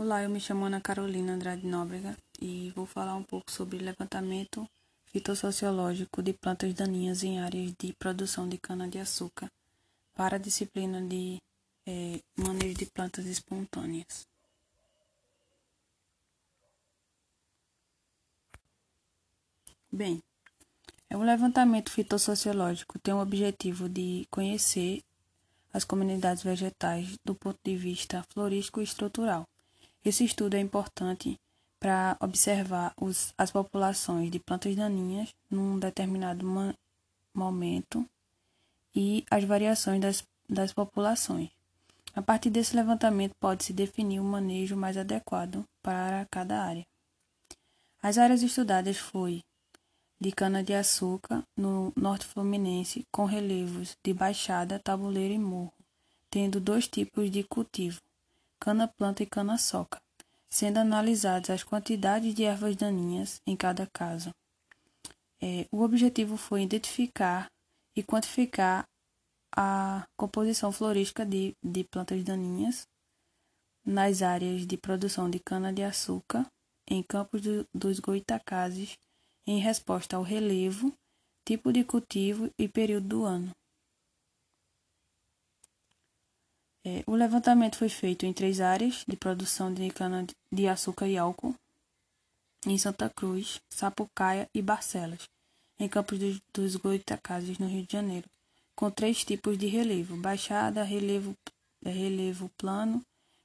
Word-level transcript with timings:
Olá, 0.00 0.22
eu 0.22 0.30
me 0.30 0.38
chamo 0.38 0.64
Ana 0.64 0.80
Carolina 0.80 1.32
Andrade 1.32 1.66
Nóbrega 1.66 2.16
e 2.40 2.70
vou 2.76 2.86
falar 2.86 3.16
um 3.16 3.24
pouco 3.24 3.50
sobre 3.50 3.78
levantamento 3.78 4.64
fitossociológico 5.06 6.22
de 6.22 6.32
plantas 6.32 6.72
daninhas 6.72 7.24
em 7.24 7.40
áreas 7.40 7.74
de 7.76 7.92
produção 7.94 8.48
de 8.48 8.56
cana-de-açúcar 8.58 9.50
para 10.14 10.36
a 10.36 10.38
disciplina 10.38 11.02
de 11.02 11.42
é, 11.84 12.20
manejo 12.36 12.74
de 12.74 12.86
plantas 12.86 13.26
espontâneas. 13.26 14.24
Bem, 19.90 20.22
é 21.10 21.16
um 21.16 21.24
levantamento 21.24 21.90
fitossociológico 21.90 23.00
tem 23.00 23.14
o 23.14 23.20
objetivo 23.20 23.88
de 23.88 24.28
conhecer 24.30 25.02
as 25.72 25.82
comunidades 25.82 26.44
vegetais 26.44 27.18
do 27.24 27.34
ponto 27.34 27.58
de 27.64 27.74
vista 27.74 28.24
florístico 28.32 28.80
e 28.80 28.84
estrutural 28.84 29.44
esse 30.04 30.24
estudo 30.24 30.54
é 30.54 30.60
importante 30.60 31.38
para 31.78 32.16
observar 32.20 32.92
os, 33.00 33.32
as 33.36 33.50
populações 33.50 34.30
de 34.30 34.40
plantas 34.40 34.74
daninhas 34.74 35.34
num 35.50 35.78
determinado 35.78 36.44
momento 37.34 38.04
e 38.94 39.24
as 39.30 39.44
variações 39.44 40.00
das, 40.00 40.24
das 40.48 40.72
populações. 40.72 41.50
A 42.14 42.22
partir 42.22 42.50
desse 42.50 42.74
levantamento 42.74 43.32
pode-se 43.38 43.72
definir 43.72 44.18
o 44.18 44.24
um 44.24 44.30
manejo 44.30 44.76
mais 44.76 44.96
adequado 44.96 45.64
para 45.82 46.26
cada 46.30 46.60
área. 46.64 46.84
As 48.02 48.18
áreas 48.18 48.42
estudadas 48.42 48.96
foi 48.96 49.42
de 50.20 50.32
cana-de-açúcar 50.32 51.44
no 51.56 51.92
norte 51.96 52.26
fluminense 52.26 53.06
com 53.12 53.24
relevos 53.24 53.96
de 54.02 54.12
baixada, 54.12 54.80
tabuleiro 54.80 55.34
e 55.34 55.38
morro, 55.38 55.72
tendo 56.28 56.58
dois 56.58 56.88
tipos 56.88 57.30
de 57.30 57.44
cultivo, 57.44 58.00
cana-planta 58.60 59.22
e 59.22 59.26
cana-soca, 59.26 60.00
sendo 60.50 60.78
analisadas 60.78 61.50
as 61.50 61.62
quantidades 61.62 62.34
de 62.34 62.44
ervas 62.44 62.76
daninhas 62.76 63.40
em 63.46 63.56
cada 63.56 63.86
casa. 63.86 64.30
É, 65.40 65.66
o 65.70 65.82
objetivo 65.82 66.36
foi 66.36 66.62
identificar 66.62 67.48
e 67.96 68.02
quantificar 68.02 68.84
a 69.56 70.06
composição 70.16 70.70
florística 70.72 71.24
de, 71.24 71.54
de 71.62 71.84
plantas 71.84 72.22
daninhas 72.24 72.86
nas 73.84 74.20
áreas 74.22 74.66
de 74.66 74.76
produção 74.76 75.30
de 75.30 75.38
cana-de-açúcar 75.38 76.46
em 76.86 77.02
campos 77.02 77.42
do, 77.42 77.66
dos 77.74 78.00
goitacazes 78.00 78.96
em 79.46 79.58
resposta 79.58 80.16
ao 80.16 80.22
relevo, 80.22 80.92
tipo 81.46 81.72
de 81.72 81.84
cultivo 81.84 82.50
e 82.58 82.68
período 82.68 83.08
do 83.08 83.24
ano. 83.24 83.50
É, 85.60 86.67
o 87.06 87.14
levantamento 87.14 87.76
foi 87.76 87.88
feito 87.88 88.24
em 88.24 88.32
três 88.32 88.60
áreas 88.60 89.04
de 89.06 89.16
produção 89.16 89.72
de 89.72 89.90
cana-de-açúcar 89.90 91.06
e 91.06 91.18
álcool, 91.18 91.54
em 92.66 92.76
Santa 92.78 93.08
Cruz, 93.08 93.60
Sapucaia 93.68 94.48
e 94.54 94.62
Barcelas, 94.62 95.28
em 95.78 95.88
Campos 95.88 96.18
dos, 96.18 96.40
dos 96.52 96.76
Goitacazes, 96.76 97.58
no 97.58 97.66
Rio 97.66 97.84
de 97.86 97.92
Janeiro, 97.92 98.28
com 98.74 98.90
três 98.90 99.24
tipos 99.24 99.58
de 99.58 99.66
relevo: 99.66 100.16
baixada, 100.16 100.82
relevo, 100.82 101.34
é, 101.84 101.90
relevo 101.90 102.50
plano, 102.56 103.02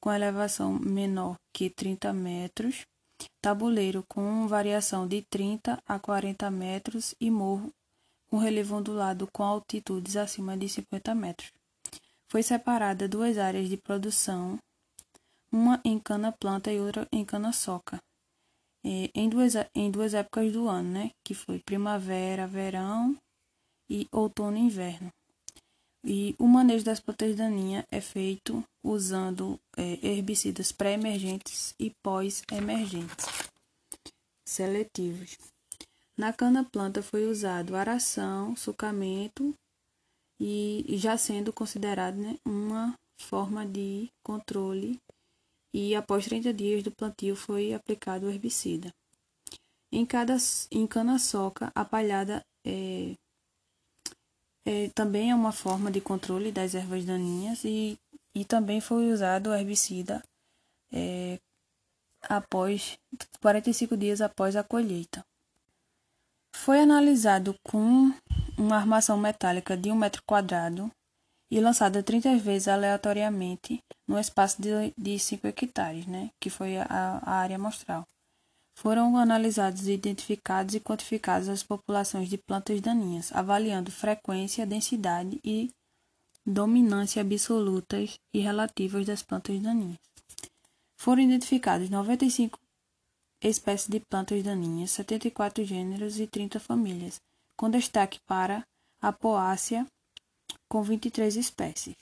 com 0.00 0.12
elevação 0.12 0.72
menor 0.72 1.36
que 1.52 1.70
30 1.70 2.12
metros, 2.12 2.86
tabuleiro 3.40 4.04
com 4.08 4.46
variação 4.46 5.06
de 5.06 5.22
30 5.22 5.78
a 5.86 5.98
40 5.98 6.50
metros 6.50 7.14
e 7.20 7.30
morro 7.30 7.72
com 8.28 8.38
relevo 8.38 8.76
ondulado 8.76 9.28
com 9.32 9.42
altitudes 9.42 10.16
acima 10.16 10.56
de 10.56 10.68
50 10.68 11.14
metros 11.14 11.52
foi 12.28 12.42
separada 12.42 13.08
duas 13.08 13.38
áreas 13.38 13.68
de 13.68 13.76
produção, 13.76 14.58
uma 15.50 15.80
em 15.84 15.98
cana-planta 15.98 16.72
e 16.72 16.80
outra 16.80 17.06
em 17.12 17.24
cana-soca, 17.24 17.98
em 18.84 19.28
duas, 19.28 19.54
em 19.74 19.90
duas 19.90 20.14
épocas 20.14 20.52
do 20.52 20.68
ano, 20.68 20.90
né? 20.90 21.10
Que 21.24 21.34
foi 21.34 21.58
primavera, 21.58 22.46
verão 22.46 23.16
e 23.90 24.06
outono 24.12 24.56
e 24.56 24.60
inverno. 24.60 25.10
E 26.04 26.36
o 26.38 26.46
manejo 26.46 26.84
das 26.84 27.00
plantas 27.00 27.34
daninhas 27.34 27.84
é 27.90 28.00
feito 28.00 28.62
usando 28.82 29.58
é, 29.76 29.98
herbicidas 30.06 30.70
pré-emergentes 30.70 31.74
e 31.80 31.90
pós-emergentes 32.00 33.26
seletivos. 34.46 35.36
Na 36.16 36.32
cana-planta 36.32 37.02
foi 37.02 37.26
usado 37.26 37.74
aração, 37.74 38.54
sucamento 38.54 39.52
e 40.38 40.96
já 40.98 41.16
sendo 41.16 41.52
considerado 41.52 42.16
né, 42.16 42.36
uma 42.44 42.94
forma 43.18 43.64
de 43.64 44.10
controle 44.22 45.00
e 45.72 45.94
após 45.94 46.24
30 46.24 46.52
dias 46.52 46.82
do 46.82 46.90
plantio 46.90 47.36
foi 47.36 47.74
aplicado 47.74 48.26
o 48.26 48.30
herbicida. 48.30 48.94
Em 49.92 50.04
cada 50.04 50.36
em 50.70 50.86
cana-soca, 50.86 51.70
a 51.74 51.84
palhada 51.84 52.44
é, 52.64 53.14
é, 54.64 54.88
também 54.94 55.30
é 55.30 55.34
uma 55.34 55.52
forma 55.52 55.90
de 55.90 56.00
controle 56.00 56.50
das 56.50 56.74
ervas 56.74 57.04
daninhas 57.04 57.64
e, 57.64 57.98
e 58.34 58.44
também 58.44 58.80
foi 58.80 59.12
usado 59.12 59.50
o 59.50 59.54
herbicida 59.54 60.22
é, 60.92 61.38
após 62.22 62.98
45 63.40 63.96
dias 63.96 64.20
após 64.20 64.56
a 64.56 64.64
colheita. 64.64 65.24
Foi 66.54 66.80
analisado 66.80 67.54
com 67.62 68.12
uma 68.58 68.76
armação 68.76 69.18
metálica 69.18 69.76
de 69.76 69.90
um 69.90 69.96
metro 69.96 70.22
quadrado 70.26 70.90
e 71.50 71.60
lançada 71.60 72.02
30 72.02 72.38
vezes 72.38 72.68
aleatoriamente 72.68 73.80
no 74.06 74.18
espaço 74.18 74.56
de 74.96 75.18
5 75.18 75.46
hectares, 75.46 76.06
né, 76.06 76.30
que 76.40 76.50
foi 76.50 76.76
a, 76.78 76.86
a 76.88 77.34
área 77.34 77.56
amostral. 77.56 78.04
Foram 78.74 79.16
analisados, 79.16 79.88
identificados 79.88 80.74
e 80.74 80.80
quantificados 80.80 81.48
as 81.48 81.62
populações 81.62 82.28
de 82.28 82.36
plantas 82.36 82.80
daninhas, 82.80 83.32
avaliando 83.32 83.90
frequência, 83.90 84.66
densidade 84.66 85.40
e 85.42 85.70
dominância 86.44 87.22
absolutas 87.22 88.18
e 88.34 88.40
relativas 88.40 89.06
das 89.06 89.22
plantas 89.22 89.60
daninhas. 89.60 89.98
Foram 90.98 91.22
identificados 91.22 91.88
95 91.88 92.58
espécies 93.42 93.88
de 93.88 94.00
plantas 94.00 94.42
daninhas, 94.42 94.90
74 94.90 95.64
gêneros 95.64 96.20
e 96.20 96.26
30 96.26 96.60
famílias, 96.60 97.20
com 97.56 97.70
destaque 97.70 98.20
para 98.26 98.66
a 99.00 99.12
poácea, 99.12 99.86
com 100.68 100.82
23 100.82 101.36
espécies. 101.36 101.96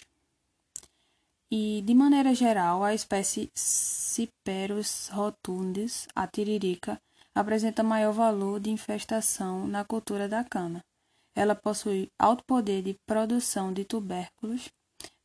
E, 1.50 1.82
de 1.82 1.94
maneira 1.94 2.34
geral, 2.34 2.82
a 2.82 2.94
espécie 2.94 3.50
Ciperus 3.54 5.08
rotundus, 5.08 6.08
a 6.14 6.26
tiririca, 6.26 7.00
apresenta 7.34 7.82
maior 7.82 8.12
valor 8.12 8.58
de 8.58 8.70
infestação 8.70 9.66
na 9.66 9.84
cultura 9.84 10.28
da 10.28 10.42
cana. 10.42 10.84
Ela 11.34 11.54
possui 11.54 12.10
alto 12.18 12.44
poder 12.44 12.82
de 12.82 12.96
produção 13.06 13.72
de 13.72 13.84
tubérculos, 13.84 14.68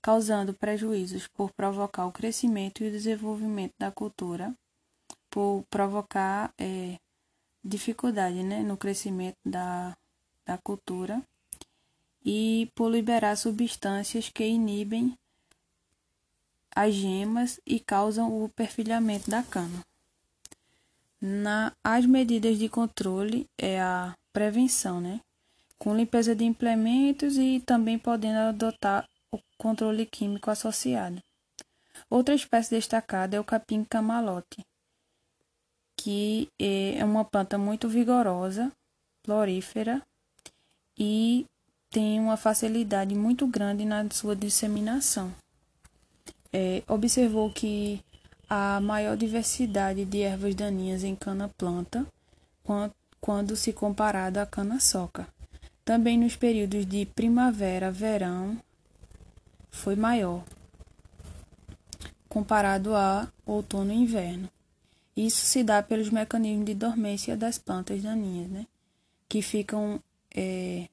causando 0.01 0.53
prejuízos 0.53 1.27
por 1.27 1.51
provocar 1.53 2.05
o 2.05 2.11
crescimento 2.11 2.83
e 2.83 2.87
o 2.87 2.91
desenvolvimento 2.91 3.73
da 3.79 3.91
cultura, 3.91 4.53
por 5.29 5.63
provocar 5.69 6.51
é, 6.59 6.97
dificuldade 7.63 8.43
né, 8.43 8.61
no 8.63 8.77
crescimento 8.77 9.37
da, 9.45 9.95
da 10.49 10.57
cultura 10.57 11.21
e 12.25 12.71
por 12.73 12.89
liberar 12.89 13.37
substâncias 13.37 14.29
que 14.29 14.43
inibem 14.43 15.15
as 16.75 16.93
gemas 16.93 17.59
e 17.65 17.79
causam 17.79 18.43
o 18.43 18.49
perfilhamento 18.49 19.29
da 19.29 19.43
cana. 19.43 19.85
Na, 21.21 21.71
as 21.83 22.05
medidas 22.05 22.57
de 22.57 22.67
controle 22.67 23.45
é 23.57 23.79
a 23.79 24.15
prevenção, 24.33 24.99
né? 24.99 25.19
Com 25.77 25.95
limpeza 25.95 26.35
de 26.35 26.45
implementos 26.45 27.37
e 27.37 27.59
também 27.59 27.99
podendo 27.99 28.39
adotar 28.39 29.07
o 29.31 29.39
controle 29.57 30.05
químico 30.05 30.49
associado. 30.49 31.21
Outra 32.09 32.33
espécie 32.33 32.71
destacada 32.71 33.37
é 33.37 33.39
o 33.39 33.43
capim 33.43 33.83
camalote, 33.83 34.65
que 35.95 36.47
é 36.57 37.03
uma 37.03 37.23
planta 37.25 37.57
muito 37.57 37.87
vigorosa, 37.87 38.71
florífera 39.23 40.01
e 40.99 41.45
tem 41.89 42.19
uma 42.19 42.35
facilidade 42.35 43.15
muito 43.15 43.47
grande 43.47 43.85
na 43.85 44.05
sua 44.11 44.35
disseminação. 44.35 45.33
É, 46.51 46.83
observou 46.87 47.49
que 47.51 48.03
a 48.49 48.81
maior 48.81 49.15
diversidade 49.15 50.03
de 50.03 50.21
ervas 50.21 50.53
daninhas 50.55 51.03
em 51.03 51.15
cana-planta 51.15 52.05
quando 53.21 53.55
se 53.55 53.71
comparado 53.71 54.39
à 54.39 54.45
cana-soca. 54.45 55.27
Também 55.85 56.17
nos 56.17 56.35
períodos 56.35 56.85
de 56.85 57.05
primavera, 57.05 57.91
verão, 57.91 58.57
foi 59.71 59.95
maior, 59.95 60.43
comparado 62.27 62.93
a 62.93 63.27
outono 63.45 63.91
e 63.91 63.95
inverno. 63.95 64.49
Isso 65.15 65.45
se 65.45 65.63
dá 65.63 65.81
pelos 65.81 66.09
mecanismos 66.09 66.65
de 66.65 66.75
dormência 66.75 67.35
das 67.35 67.57
plantas 67.57 68.01
daninhas, 68.03 68.49
né? 68.49 68.67
que 69.27 69.41
ficam 69.41 69.99
é, 70.35 70.87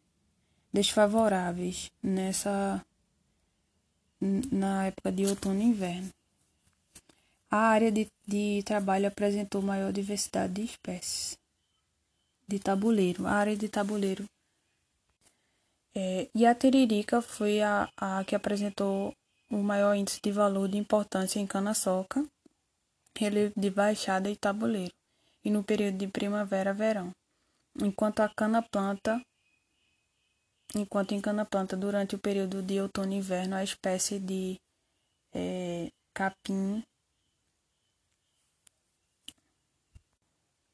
desfavoráveis 0.73 1.91
nessa 2.03 2.85
na 4.51 4.87
época 4.87 5.13
de 5.13 5.27
outono 5.27 5.61
e 5.61 5.65
inverno. 5.65 6.11
a 7.51 7.59
área 7.59 7.93
de, 7.93 8.09
de 8.27 8.63
trabalho 8.65 9.07
apresentou 9.09 9.63
maior 9.63 9.93
diversidade 9.93 10.55
de 10.55 10.63
espécies 10.65 11.39
de 12.49 12.59
tabuleiro. 12.59 13.27
A 13.27 13.33
área 13.33 13.57
de 13.57 13.69
tabuleiro 13.69 14.25
é, 15.95 16.29
e 16.35 16.45
a 16.45 16.55
tiririca 16.55 17.23
foi 17.23 17.63
a, 17.63 17.89
a 17.97 18.25
que 18.25 18.35
apresentou 18.35 19.15
o 19.51 19.59
maior 19.59 19.95
índice 19.95 20.21
de 20.23 20.31
valor 20.31 20.69
de 20.69 20.77
importância 20.77 21.41
em 21.41 21.47
cana-soca, 21.47 22.25
relevo 23.17 23.53
de 23.57 23.71
baixada 23.71 24.29
e 24.29 24.37
tabuleiro, 24.37 24.93
e 25.45 25.51
no 25.51 25.63
período 25.63 25.99
de 25.99 26.09
primavera-verão. 26.09 27.13
Enquanto 27.83 28.21
a 28.21 28.29
cana-planta, 28.29 29.21
enquanto 30.75 31.13
em 31.13 31.21
cana-planta, 31.21 31.77
durante 31.77 32.15
o 32.15 32.19
período 32.19 32.63
de 32.63 32.81
outono 32.81 33.13
e 33.13 33.17
inverno, 33.17 33.57
a 33.57 33.63
espécie 33.63 34.19
de 34.19 34.59
é, 35.35 35.91
capim 36.15 36.83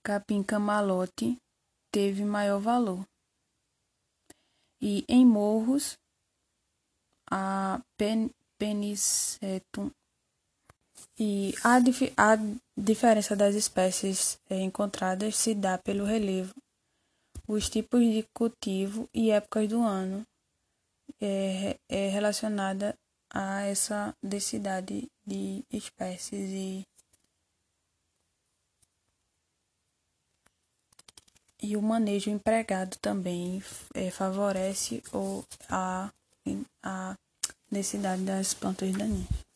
capim 0.02 0.42
camalote 0.42 1.36
teve 1.90 2.24
maior 2.24 2.60
valor. 2.60 3.06
E 4.80 5.04
em 5.08 5.24
morros, 5.24 5.96
a 7.30 7.80
pen, 7.96 8.30
penicetum 8.58 9.90
e 11.18 11.54
a, 11.62 11.76
a 11.76 12.38
diferença 12.76 13.36
das 13.36 13.54
espécies 13.54 14.38
é, 14.50 14.60
encontradas 14.60 15.36
se 15.36 15.54
dá 15.54 15.78
pelo 15.78 16.04
relevo, 16.04 16.54
os 17.52 17.68
tipos 17.68 18.00
de 18.00 18.22
cultivo 18.32 19.08
e 19.12 19.30
épocas 19.30 19.68
do 19.68 19.82
ano 19.82 20.26
é, 21.20 21.76
é 21.86 22.08
relacionada 22.08 22.98
a 23.30 23.62
essa 23.62 24.16
densidade 24.22 25.10
de 25.26 25.62
espécies 25.70 26.48
e 26.50 26.86
e 31.64 31.76
o 31.76 31.82
manejo 31.82 32.28
empregado 32.30 32.96
também 32.96 33.62
é, 33.94 34.10
favorece 34.10 35.02
ou 35.12 35.44
a, 35.68 36.10
a 36.82 37.16
densidade 37.70 38.22
das 38.24 38.52
plantas 38.52 38.90
daninhas. 38.92 39.51